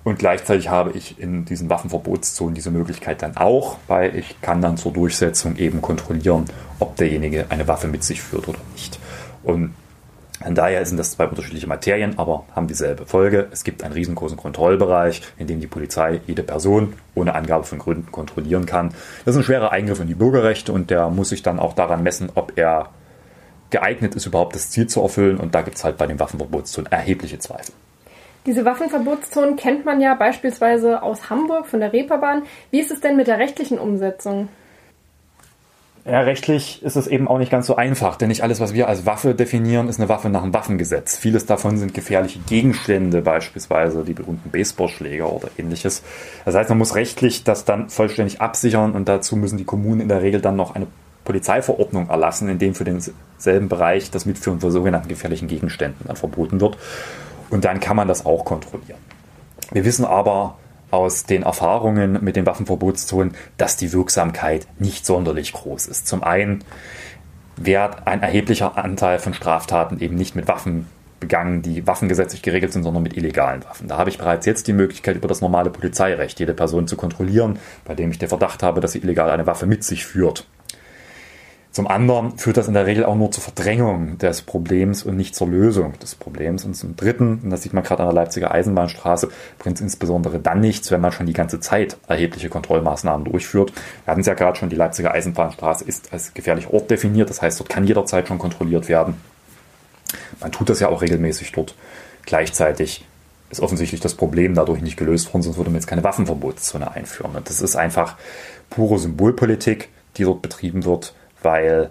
Und 0.03 0.17
gleichzeitig 0.17 0.69
habe 0.69 0.91
ich 0.91 1.19
in 1.19 1.45
diesen 1.45 1.69
Waffenverbotszonen 1.69 2.55
diese 2.55 2.71
Möglichkeit 2.71 3.21
dann 3.21 3.37
auch, 3.37 3.77
weil 3.87 4.15
ich 4.15 4.41
kann 4.41 4.61
dann 4.61 4.77
zur 4.77 4.93
Durchsetzung 4.93 5.57
eben 5.57 5.81
kontrollieren, 5.81 6.45
ob 6.79 6.95
derjenige 6.95 7.45
eine 7.49 7.67
Waffe 7.67 7.87
mit 7.87 8.03
sich 8.03 8.21
führt 8.21 8.47
oder 8.47 8.59
nicht. 8.73 8.99
Und 9.43 9.73
von 10.41 10.55
daher 10.55 10.85
sind 10.85 10.97
das 10.97 11.11
zwei 11.11 11.27
unterschiedliche 11.27 11.67
Materien, 11.67 12.17
aber 12.17 12.45
haben 12.55 12.67
dieselbe 12.67 13.05
Folge. 13.05 13.49
Es 13.51 13.65
gibt 13.65 13.83
einen 13.83 13.93
riesengroßen 13.93 14.37
Kontrollbereich, 14.37 15.21
in 15.37 15.47
dem 15.47 15.59
die 15.59 15.67
Polizei 15.67 16.21
jede 16.27 16.43
Person 16.43 16.93
ohne 17.13 17.35
Angabe 17.35 17.65
von 17.65 17.77
Gründen 17.77 18.09
kontrollieren 18.09 18.65
kann. 18.65 18.93
Das 19.25 19.35
ist 19.35 19.41
ein 19.41 19.43
schwerer 19.43 19.73
Eingriff 19.73 19.99
in 19.99 20.07
die 20.07 20.15
Bürgerrechte 20.15 20.71
und 20.71 20.91
der 20.91 21.09
muss 21.09 21.29
sich 21.29 21.43
dann 21.43 21.59
auch 21.59 21.73
daran 21.73 22.03
messen, 22.03 22.31
ob 22.35 22.53
er 22.55 22.89
geeignet 23.69 24.15
ist, 24.15 24.25
überhaupt 24.25 24.55
das 24.55 24.71
Ziel 24.71 24.87
zu 24.87 25.01
erfüllen. 25.01 25.37
Und 25.37 25.55
da 25.55 25.61
gibt 25.61 25.77
es 25.77 25.83
halt 25.83 25.97
bei 25.97 26.07
den 26.07 26.19
Waffenverbotszonen 26.19 26.89
erhebliche 26.89 27.39
Zweifel. 27.39 27.73
Diese 28.45 28.65
Waffenverbotszonen 28.65 29.57
kennt 29.57 29.85
man 29.85 30.01
ja 30.01 30.15
beispielsweise 30.15 31.03
aus 31.03 31.29
Hamburg 31.29 31.67
von 31.67 31.81
der 31.81 31.93
Reeperbahn. 31.93 32.43
Wie 32.71 32.79
ist 32.79 32.91
es 32.91 33.01
denn 33.01 33.17
mit 33.17 33.27
der 33.27 33.37
rechtlichen 33.37 33.77
Umsetzung? 33.77 34.47
Ja, 36.05 36.21
rechtlich 36.21 36.81
ist 36.81 36.95
es 36.95 37.07
eben 37.07 37.27
auch 37.27 37.37
nicht 37.37 37.51
ganz 37.51 37.67
so 37.67 37.75
einfach, 37.75 38.15
denn 38.15 38.29
nicht 38.29 38.41
alles, 38.41 38.59
was 38.59 38.73
wir 38.73 38.87
als 38.87 39.05
Waffe 39.05 39.35
definieren, 39.35 39.89
ist 39.89 39.99
eine 39.99 40.09
Waffe 40.09 40.29
nach 40.29 40.41
dem 40.41 40.53
Waffengesetz. 40.53 41.17
Vieles 41.17 41.45
davon 41.45 41.77
sind 41.77 41.93
gefährliche 41.93 42.39
Gegenstände, 42.39 43.21
beispielsweise 43.21 44.03
die 44.03 44.13
berühmten 44.13 44.49
Baseballschläger 44.49 45.31
oder 45.31 45.49
ähnliches. 45.57 46.01
Das 46.45 46.55
heißt, 46.55 46.69
man 46.69 46.79
muss 46.79 46.95
rechtlich 46.95 47.43
das 47.43 47.65
dann 47.65 47.89
vollständig 47.89 48.41
absichern 48.41 48.93
und 48.93 49.09
dazu 49.09 49.35
müssen 49.35 49.57
die 49.57 49.65
Kommunen 49.65 50.01
in 50.01 50.07
der 50.07 50.21
Regel 50.21 50.41
dann 50.41 50.55
noch 50.55 50.73
eine 50.73 50.87
Polizeiverordnung 51.25 52.09
erlassen, 52.09 52.49
in 52.49 52.57
dem 52.57 52.73
für 52.73 52.85
denselben 52.85 53.69
Bereich 53.69 54.09
das 54.09 54.25
Mitführen 54.25 54.61
von 54.61 54.71
sogenannten 54.71 55.09
gefährlichen 55.09 55.47
Gegenständen 55.47 56.07
dann 56.07 56.15
verboten 56.15 56.59
wird. 56.59 56.77
Und 57.49 57.65
dann 57.65 57.79
kann 57.79 57.95
man 57.95 58.07
das 58.07 58.25
auch 58.25 58.45
kontrollieren. 58.45 58.99
Wir 59.71 59.85
wissen 59.85 60.05
aber 60.05 60.57
aus 60.91 61.25
den 61.25 61.43
Erfahrungen 61.43 62.23
mit 62.23 62.35
den 62.35 62.45
Waffenverbotszonen, 62.45 63.35
dass 63.57 63.77
die 63.77 63.93
Wirksamkeit 63.93 64.67
nicht 64.79 65.05
sonderlich 65.05 65.53
groß 65.53 65.87
ist. 65.87 66.07
Zum 66.07 66.23
einen 66.23 66.63
wird 67.55 68.07
ein 68.07 68.21
erheblicher 68.21 68.77
Anteil 68.77 69.19
von 69.19 69.33
Straftaten 69.33 69.99
eben 69.99 70.15
nicht 70.15 70.35
mit 70.35 70.47
Waffen 70.47 70.87
begangen, 71.19 71.61
die 71.61 71.85
waffengesetzlich 71.85 72.41
geregelt 72.41 72.71
sind, 72.71 72.83
sondern 72.83 73.03
mit 73.03 73.17
illegalen 73.17 73.63
Waffen. 73.65 73.87
Da 73.87 73.97
habe 73.97 74.09
ich 74.09 74.17
bereits 74.17 74.45
jetzt 74.45 74.67
die 74.67 74.73
Möglichkeit, 74.73 75.17
über 75.17 75.27
das 75.27 75.41
normale 75.41 75.69
Polizeirecht 75.69 76.39
jede 76.39 76.53
Person 76.53 76.87
zu 76.87 76.95
kontrollieren, 76.95 77.59
bei 77.83 77.93
dem 77.93 78.09
ich 78.11 78.19
den 78.19 78.29
Verdacht 78.29 78.63
habe, 78.63 78.79
dass 78.79 78.93
sie 78.93 78.99
illegal 78.99 79.29
eine 79.29 79.45
Waffe 79.45 79.65
mit 79.65 79.83
sich 79.83 80.05
führt. 80.05 80.47
Zum 81.71 81.87
anderen 81.87 82.35
führt 82.39 82.57
das 82.57 82.67
in 82.67 82.73
der 82.73 82.87
Regel 82.87 83.05
auch 83.05 83.15
nur 83.15 83.29
zur 83.29 83.43
Verdrängung 83.43 84.17
des 84.17 84.41
Problems 84.41 85.03
und 85.03 85.15
nicht 85.15 85.35
zur 85.35 85.47
Lösung 85.47 85.93
des 85.99 86.15
Problems. 86.15 86.65
Und 86.65 86.73
zum 86.73 86.95
Dritten, 86.95 87.41
und 87.43 87.51
das 87.51 87.61
sieht 87.61 87.73
man 87.73 87.83
gerade 87.83 88.01
an 88.01 88.07
der 88.07 88.15
Leipziger 88.15 88.49
Eisenbahnstraße, 88.49 89.29
bringt 89.59 89.75
es 89.75 89.81
insbesondere 89.81 90.39
dann 90.39 90.61
nichts, 90.61 90.89
wenn 90.89 90.99
man 90.99 91.11
schon 91.11 91.27
die 91.27 91.33
ganze 91.33 91.59
Zeit 91.59 91.97
erhebliche 92.07 92.49
Kontrollmaßnahmen 92.49 93.23
durchführt. 93.23 93.71
Wir 94.03 94.11
hatten 94.11 94.21
es 94.21 94.27
ja 94.27 94.33
gerade 94.33 94.57
schon, 94.57 94.69
die 94.69 94.75
Leipziger 94.75 95.11
Eisenbahnstraße 95.13 95.83
ist 95.85 96.11
als 96.11 96.33
gefährlicher 96.33 96.73
Ort 96.73 96.89
definiert, 96.89 97.29
das 97.29 97.43
heißt, 97.43 97.59
dort 97.59 97.69
kann 97.69 97.85
jederzeit 97.85 98.27
schon 98.27 98.39
kontrolliert 98.39 98.89
werden. 98.89 99.15
Man 100.39 100.51
tut 100.51 100.69
das 100.69 100.79
ja 100.79 100.89
auch 100.89 101.03
regelmäßig 101.03 101.51
dort. 101.51 101.75
Gleichzeitig 102.25 103.05
ist 103.51 103.61
offensichtlich 103.61 104.01
das 104.01 104.15
Problem 104.15 104.55
dadurch 104.55 104.81
nicht 104.81 104.97
gelöst 104.97 105.31
worden, 105.31 105.43
sonst 105.43 105.57
würde 105.57 105.69
man 105.69 105.79
jetzt 105.79 105.87
keine 105.87 106.03
Waffenverbotszone 106.03 106.91
einführen. 106.91 107.35
Und 107.35 107.47
das 107.47 107.61
ist 107.61 107.75
einfach 107.75 108.15
pure 108.71 108.97
Symbolpolitik, 108.97 109.89
die 110.17 110.23
dort 110.23 110.41
betrieben 110.41 110.83
wird 110.83 111.13
weil 111.41 111.89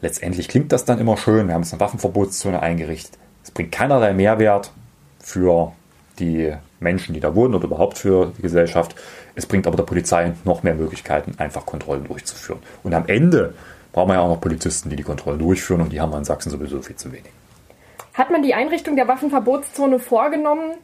letztendlich 0.00 0.48
klingt 0.48 0.72
das 0.72 0.84
dann 0.84 0.98
immer 0.98 1.16
schön. 1.16 1.48
Wir 1.48 1.54
haben 1.54 1.62
jetzt 1.62 1.72
eine 1.72 1.80
Waffenverbotszone 1.80 2.60
eingerichtet. 2.60 3.18
Es 3.42 3.50
bringt 3.50 3.72
keinerlei 3.72 4.12
Mehrwert 4.12 4.72
für 5.18 5.72
die 6.18 6.54
Menschen, 6.78 7.14
die 7.14 7.20
da 7.20 7.34
wohnen 7.34 7.54
oder 7.54 7.64
überhaupt 7.64 7.98
für 7.98 8.32
die 8.36 8.42
Gesellschaft. 8.42 8.94
Es 9.34 9.46
bringt 9.46 9.66
aber 9.66 9.76
der 9.76 9.84
Polizei 9.84 10.32
noch 10.44 10.62
mehr 10.62 10.74
Möglichkeiten, 10.74 11.34
einfach 11.38 11.66
Kontrollen 11.66 12.04
durchzuführen. 12.04 12.60
Und 12.82 12.94
am 12.94 13.06
Ende 13.06 13.54
brauchen 13.92 14.08
wir 14.08 14.14
ja 14.14 14.20
auch 14.20 14.28
noch 14.28 14.40
Polizisten, 14.40 14.90
die 14.90 14.96
die 14.96 15.02
Kontrollen 15.02 15.38
durchführen 15.38 15.80
und 15.80 15.92
die 15.92 16.00
haben 16.00 16.12
wir 16.12 16.18
in 16.18 16.24
Sachsen 16.24 16.50
sowieso 16.50 16.80
viel 16.82 16.96
zu 16.96 17.12
wenig. 17.12 17.30
Hat 18.14 18.30
man 18.30 18.42
die 18.42 18.54
Einrichtung 18.54 18.96
der 18.96 19.08
Waffenverbotszone 19.08 19.98
vorgenommen, 19.98 20.74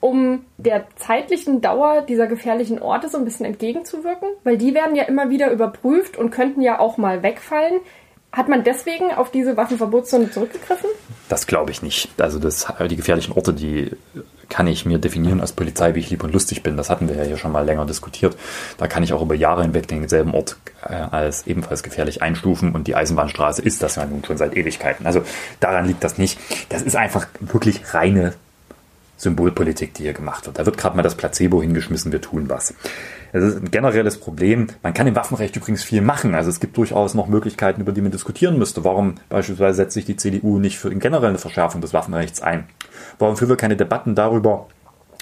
um 0.00 0.44
der 0.58 0.86
zeitlichen 0.96 1.60
Dauer 1.60 2.02
dieser 2.02 2.26
gefährlichen 2.26 2.80
Orte 2.80 3.08
so 3.08 3.18
ein 3.18 3.24
bisschen 3.24 3.46
entgegenzuwirken? 3.46 4.28
Weil 4.44 4.58
die 4.58 4.74
werden 4.74 4.94
ja 4.94 5.04
immer 5.04 5.30
wieder 5.30 5.50
überprüft 5.50 6.16
und 6.16 6.30
könnten 6.30 6.62
ja 6.62 6.78
auch 6.78 6.98
mal 6.98 7.22
wegfallen. 7.22 7.80
Hat 8.30 8.48
man 8.48 8.62
deswegen 8.62 9.10
auf 9.10 9.30
diese 9.30 9.56
Waffenverbotszone 9.56 10.30
zurückgegriffen? 10.30 10.90
Das 11.30 11.46
glaube 11.46 11.70
ich 11.70 11.82
nicht. 11.82 12.10
Also 12.20 12.38
das, 12.38 12.66
die 12.88 12.96
gefährlichen 12.96 13.32
Orte, 13.32 13.54
die 13.54 13.90
kann 14.50 14.66
ich 14.66 14.84
mir 14.84 14.98
definieren 14.98 15.40
als 15.40 15.52
Polizei, 15.52 15.94
wie 15.94 16.00
ich 16.00 16.10
lieb 16.10 16.22
und 16.22 16.32
lustig 16.32 16.62
bin. 16.62 16.76
Das 16.76 16.90
hatten 16.90 17.08
wir 17.08 17.16
ja 17.16 17.22
hier 17.22 17.36
schon 17.36 17.52
mal 17.52 17.64
länger 17.64 17.86
diskutiert. 17.86 18.36
Da 18.76 18.86
kann 18.86 19.02
ich 19.02 19.12
auch 19.12 19.22
über 19.22 19.34
Jahre 19.34 19.62
hinweg 19.62 19.88
denselben 19.88 20.34
Ort 20.34 20.56
äh, 20.86 20.94
als 20.94 21.46
ebenfalls 21.46 21.82
gefährlich 21.82 22.22
einstufen 22.22 22.74
und 22.74 22.86
die 22.86 22.94
Eisenbahnstraße 22.94 23.62
ist 23.62 23.82
das 23.82 23.96
ja 23.96 24.04
nun 24.06 24.24
schon 24.24 24.36
seit 24.36 24.56
Ewigkeiten. 24.56 25.06
Also 25.06 25.22
daran 25.60 25.86
liegt 25.86 26.04
das 26.04 26.18
nicht. 26.18 26.38
Das 26.68 26.82
ist 26.82 26.96
einfach 26.96 27.26
wirklich 27.40 27.94
reine 27.94 28.34
Symbolpolitik, 29.18 29.92
die 29.94 30.04
hier 30.04 30.14
gemacht 30.14 30.46
wird. 30.46 30.58
Da 30.58 30.64
wird 30.64 30.78
gerade 30.78 30.96
mal 30.96 31.02
das 31.02 31.16
Placebo 31.16 31.60
hingeschmissen, 31.60 32.12
wir 32.12 32.20
tun 32.20 32.48
was. 32.48 32.72
Es 33.32 33.42
ist 33.42 33.56
ein 33.56 33.70
generelles 33.70 34.18
Problem. 34.18 34.68
Man 34.82 34.94
kann 34.94 35.06
im 35.06 35.16
Waffenrecht 35.16 35.54
übrigens 35.56 35.82
viel 35.82 36.00
machen. 36.00 36.34
Also 36.34 36.48
es 36.48 36.60
gibt 36.60 36.76
durchaus 36.76 37.14
noch 37.14 37.26
Möglichkeiten, 37.26 37.82
über 37.82 37.92
die 37.92 38.00
man 38.00 38.12
diskutieren 38.12 38.58
müsste. 38.58 38.84
Warum 38.84 39.16
beispielsweise 39.28 39.76
setzt 39.76 39.94
sich 39.94 40.06
die 40.06 40.16
CDU 40.16 40.58
nicht 40.58 40.78
für 40.78 40.94
generell 40.94 41.28
eine 41.28 41.38
Verschärfung 41.38 41.80
des 41.80 41.92
Waffenrechts 41.92 42.40
ein? 42.40 42.64
Warum 43.18 43.36
führen 43.36 43.50
wir 43.50 43.56
keine 43.56 43.76
Debatten 43.76 44.14
darüber, 44.14 44.68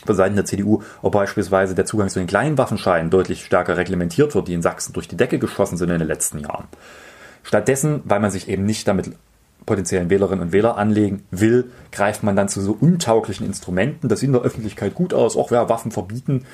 von 0.04 0.14
Seiten 0.14 0.36
der 0.36 0.44
CDU, 0.44 0.82
ob 1.02 1.14
beispielsweise 1.14 1.74
der 1.74 1.86
Zugang 1.86 2.08
zu 2.08 2.18
den 2.18 2.28
kleinen 2.28 2.58
Waffenscheinen 2.58 3.10
deutlich 3.10 3.44
stärker 3.44 3.76
reglementiert 3.76 4.34
wird, 4.34 4.46
die 4.46 4.54
in 4.54 4.62
Sachsen 4.62 4.92
durch 4.92 5.08
die 5.08 5.16
Decke 5.16 5.38
geschossen 5.38 5.76
sind 5.76 5.90
in 5.90 5.98
den 5.98 6.06
letzten 6.06 6.38
Jahren. 6.38 6.68
Stattdessen, 7.42 8.02
weil 8.04 8.20
man 8.20 8.30
sich 8.30 8.48
eben 8.48 8.64
nicht 8.64 8.86
damit 8.88 9.10
potenziellen 9.66 10.08
Wählerinnen 10.08 10.46
und 10.46 10.52
Wähler 10.52 10.78
anlegen 10.78 11.24
will, 11.30 11.70
greift 11.92 12.22
man 12.22 12.36
dann 12.36 12.48
zu 12.48 12.60
so 12.60 12.76
untauglichen 12.78 13.44
Instrumenten. 13.44 14.08
Das 14.08 14.20
sieht 14.20 14.28
in 14.28 14.32
der 14.32 14.42
Öffentlichkeit 14.42 14.94
gut 14.94 15.12
aus, 15.12 15.36
auch 15.36 15.50
wer 15.50 15.68
Waffen 15.68 15.90
verbieten. 15.90 16.46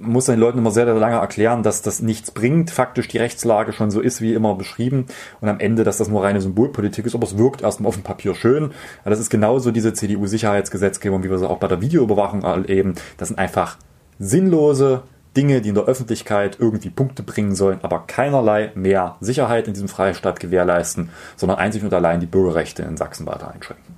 Man 0.00 0.12
muss 0.12 0.26
den 0.26 0.38
Leuten 0.38 0.58
immer 0.58 0.70
sehr, 0.70 0.84
sehr 0.84 0.94
lange 0.94 1.16
erklären, 1.16 1.64
dass 1.64 1.82
das 1.82 2.00
nichts 2.00 2.30
bringt, 2.30 2.70
faktisch 2.70 3.08
die 3.08 3.18
Rechtslage 3.18 3.72
schon 3.72 3.90
so 3.90 4.00
ist, 4.00 4.20
wie 4.20 4.32
immer 4.32 4.54
beschrieben, 4.54 5.06
und 5.40 5.48
am 5.48 5.58
Ende, 5.58 5.82
dass 5.82 5.98
das 5.98 6.08
nur 6.08 6.22
reine 6.22 6.40
Symbolpolitik 6.40 7.04
ist, 7.04 7.16
aber 7.16 7.26
es 7.26 7.36
wirkt 7.36 7.62
erstmal 7.62 7.88
auf 7.88 7.96
dem 7.96 8.04
Papier 8.04 8.36
schön. 8.36 8.70
Das 9.04 9.18
ist 9.18 9.28
genauso 9.28 9.72
diese 9.72 9.92
CDU-Sicherheitsgesetzgebung, 9.92 11.24
wie 11.24 11.30
wir 11.30 11.38
sie 11.38 11.50
auch 11.50 11.58
bei 11.58 11.66
der 11.66 11.80
Videoüberwachung 11.80 12.44
erleben. 12.44 12.94
Das 13.16 13.28
sind 13.28 13.40
einfach 13.40 13.76
sinnlose 14.20 15.02
Dinge, 15.36 15.60
die 15.60 15.68
in 15.68 15.74
der 15.74 15.84
Öffentlichkeit 15.84 16.58
irgendwie 16.58 16.90
Punkte 16.90 17.22
bringen 17.22 17.54
sollen, 17.54 17.80
aber 17.82 18.04
keinerlei 18.06 18.72
mehr 18.74 19.16
Sicherheit 19.20 19.68
in 19.68 19.74
diesem 19.74 19.88
Freistaat 19.88 20.40
gewährleisten, 20.40 21.10
sondern 21.36 21.58
einzig 21.58 21.84
und 21.84 21.92
allein 21.94 22.20
die 22.20 22.26
Bürgerrechte 22.26 22.82
in 22.82 22.96
Sachsen 22.96 23.26
weiter 23.26 23.52
einschränken. 23.52 23.96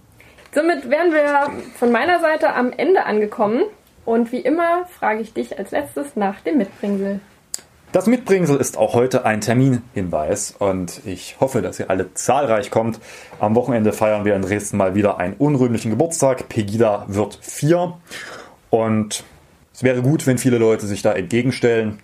Somit 0.52 0.90
wären 0.90 1.12
wir 1.12 1.50
von 1.78 1.92
meiner 1.92 2.20
Seite 2.20 2.54
am 2.54 2.72
Ende 2.72 3.04
angekommen. 3.04 3.62
Und 4.04 4.32
wie 4.32 4.40
immer 4.40 4.86
frage 4.86 5.20
ich 5.20 5.32
dich 5.32 5.58
als 5.58 5.70
letztes 5.70 6.16
nach 6.16 6.40
dem 6.40 6.58
Mitbringsel. 6.58 7.20
Das 7.92 8.06
Mitbringsel 8.06 8.56
ist 8.56 8.78
auch 8.78 8.94
heute 8.94 9.24
ein 9.24 9.40
Terminhinweis 9.40 10.54
und 10.56 11.00
ich 11.04 11.38
hoffe, 11.40 11.60
dass 11.60 11.80
ihr 11.80 11.90
alle 11.90 12.14
zahlreich 12.14 12.70
kommt. 12.70 13.00
Am 13.40 13.56
Wochenende 13.56 13.92
feiern 13.92 14.24
wir 14.24 14.36
in 14.36 14.42
Dresden 14.42 14.76
mal 14.76 14.94
wieder 14.94 15.18
einen 15.18 15.34
unrühmlichen 15.34 15.90
Geburtstag. 15.90 16.48
Pegida 16.48 17.04
wird 17.08 17.38
vier 17.42 17.94
und 18.70 19.24
es 19.80 19.84
wäre 19.84 20.02
gut, 20.02 20.26
wenn 20.26 20.36
viele 20.36 20.58
Leute 20.58 20.86
sich 20.86 21.00
da 21.00 21.14
entgegenstellen. 21.14 22.00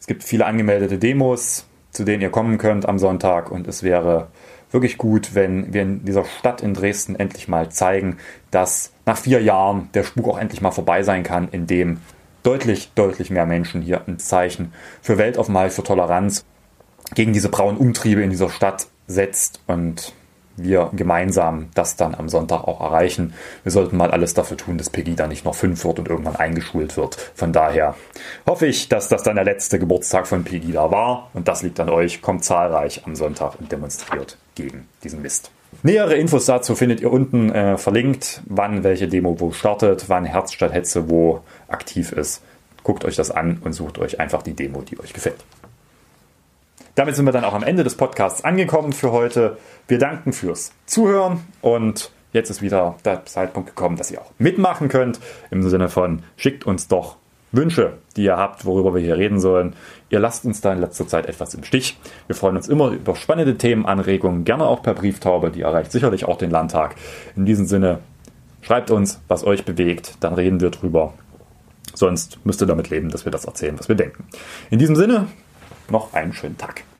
Es 0.00 0.08
gibt 0.08 0.24
viele 0.24 0.46
angemeldete 0.46 0.98
Demos, 0.98 1.64
zu 1.92 2.02
denen 2.02 2.22
ihr 2.22 2.30
kommen 2.30 2.58
könnt 2.58 2.88
am 2.88 2.98
Sonntag 2.98 3.52
und 3.52 3.68
es 3.68 3.84
wäre 3.84 4.26
wirklich 4.72 4.98
gut, 4.98 5.32
wenn 5.32 5.72
wir 5.72 5.82
in 5.82 6.04
dieser 6.04 6.24
Stadt 6.24 6.60
in 6.60 6.74
Dresden 6.74 7.14
endlich 7.14 7.46
mal 7.46 7.70
zeigen, 7.70 8.16
dass 8.50 8.92
nach 9.06 9.16
vier 9.16 9.40
Jahren 9.40 9.90
der 9.94 10.02
Spuk 10.02 10.26
auch 10.26 10.38
endlich 10.40 10.60
mal 10.60 10.72
vorbei 10.72 11.04
sein 11.04 11.22
kann, 11.22 11.46
indem 11.52 11.98
deutlich, 12.42 12.90
deutlich 12.96 13.30
mehr 13.30 13.46
Menschen 13.46 13.80
hier 13.80 14.02
ein 14.08 14.18
Zeichen 14.18 14.72
für 15.00 15.16
Weltaufenthalt, 15.16 15.72
für 15.72 15.84
Toleranz 15.84 16.44
gegen 17.14 17.32
diese 17.32 17.48
braunen 17.48 17.78
Umtriebe 17.78 18.22
in 18.22 18.30
dieser 18.30 18.50
Stadt 18.50 18.88
setzt 19.06 19.60
und 19.68 20.14
wir 20.62 20.90
gemeinsam 20.92 21.68
das 21.74 21.96
dann 21.96 22.14
am 22.14 22.28
Sonntag 22.28 22.64
auch 22.64 22.80
erreichen. 22.80 23.34
Wir 23.62 23.72
sollten 23.72 23.96
mal 23.96 24.10
alles 24.10 24.34
dafür 24.34 24.56
tun, 24.56 24.78
dass 24.78 24.90
Pegida 24.90 25.26
nicht 25.26 25.44
noch 25.44 25.54
fünf 25.54 25.84
wird 25.84 25.98
und 25.98 26.08
irgendwann 26.08 26.36
eingeschult 26.36 26.96
wird. 26.96 27.16
Von 27.34 27.52
daher 27.52 27.94
hoffe 28.46 28.66
ich, 28.66 28.88
dass 28.88 29.08
das 29.08 29.22
dann 29.22 29.36
der 29.36 29.44
letzte 29.44 29.78
Geburtstag 29.78 30.26
von 30.26 30.44
Pegida 30.44 30.90
war 30.90 31.30
und 31.34 31.48
das 31.48 31.62
liegt 31.62 31.80
an 31.80 31.88
euch. 31.88 32.22
Kommt 32.22 32.44
zahlreich 32.44 33.02
am 33.06 33.16
Sonntag 33.16 33.58
und 33.58 33.70
demonstriert 33.70 34.36
gegen 34.54 34.88
diesen 35.02 35.22
Mist. 35.22 35.50
Nähere 35.82 36.14
Infos 36.14 36.46
dazu 36.46 36.74
findet 36.74 37.00
ihr 37.00 37.12
unten 37.12 37.50
äh, 37.50 37.78
verlinkt, 37.78 38.42
wann 38.46 38.82
welche 38.82 39.08
Demo 39.08 39.38
wo 39.38 39.52
startet, 39.52 40.04
wann 40.08 40.24
Herz 40.24 40.52
statt 40.52 40.72
Hetze 40.72 41.08
wo 41.08 41.40
aktiv 41.68 42.12
ist. 42.12 42.42
Guckt 42.82 43.04
euch 43.04 43.16
das 43.16 43.30
an 43.30 43.58
und 43.62 43.72
sucht 43.72 43.98
euch 43.98 44.20
einfach 44.20 44.42
die 44.42 44.54
Demo, 44.54 44.82
die 44.82 44.98
euch 44.98 45.12
gefällt. 45.12 45.44
Damit 47.00 47.16
sind 47.16 47.24
wir 47.24 47.32
dann 47.32 47.44
auch 47.44 47.54
am 47.54 47.62
Ende 47.62 47.82
des 47.82 47.94
Podcasts 47.94 48.44
angekommen 48.44 48.92
für 48.92 49.10
heute. 49.10 49.56
Wir 49.88 49.96
danken 49.96 50.34
fürs 50.34 50.72
Zuhören 50.84 51.40
und 51.62 52.10
jetzt 52.34 52.50
ist 52.50 52.60
wieder 52.60 52.96
der 53.06 53.24
Zeitpunkt 53.24 53.70
gekommen, 53.70 53.96
dass 53.96 54.10
ihr 54.10 54.20
auch 54.20 54.30
mitmachen 54.36 54.88
könnt. 54.88 55.18
Im 55.50 55.66
Sinne 55.66 55.88
von 55.88 56.22
schickt 56.36 56.66
uns 56.66 56.88
doch 56.88 57.16
Wünsche, 57.52 57.94
die 58.18 58.24
ihr 58.24 58.36
habt, 58.36 58.66
worüber 58.66 58.94
wir 58.94 59.00
hier 59.00 59.16
reden 59.16 59.40
sollen. 59.40 59.76
Ihr 60.10 60.20
lasst 60.20 60.44
uns 60.44 60.60
da 60.60 60.74
in 60.74 60.80
letzter 60.80 61.08
Zeit 61.08 61.24
etwas 61.24 61.54
im 61.54 61.64
Stich. 61.64 61.98
Wir 62.26 62.36
freuen 62.36 62.56
uns 62.56 62.68
immer 62.68 62.90
über 62.90 63.16
spannende 63.16 63.56
Themenanregungen, 63.56 64.44
gerne 64.44 64.66
auch 64.66 64.82
per 64.82 64.92
Brieftaube, 64.92 65.50
die 65.50 65.62
erreicht 65.62 65.92
sicherlich 65.92 66.26
auch 66.26 66.36
den 66.36 66.50
Landtag. 66.50 66.96
In 67.34 67.46
diesem 67.46 67.64
Sinne, 67.64 68.00
schreibt 68.60 68.90
uns, 68.90 69.22
was 69.26 69.42
euch 69.42 69.64
bewegt, 69.64 70.16
dann 70.20 70.34
reden 70.34 70.60
wir 70.60 70.68
drüber. 70.68 71.14
Sonst 71.94 72.44
müsst 72.44 72.60
ihr 72.60 72.66
damit 72.66 72.90
leben, 72.90 73.08
dass 73.08 73.24
wir 73.24 73.32
das 73.32 73.46
erzählen, 73.46 73.78
was 73.78 73.88
wir 73.88 73.96
denken. 73.96 74.26
In 74.68 74.78
diesem 74.78 74.96
Sinne, 74.96 75.28
noch 75.90 76.12
einen 76.14 76.32
schönen 76.32 76.56
Tag. 76.58 76.84